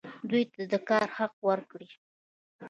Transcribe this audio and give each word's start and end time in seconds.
دوی 0.29 0.43
ته 0.53 0.61
د 0.71 0.73
کار 0.89 1.07
حق 1.17 1.33
ورکړئ 1.47 1.87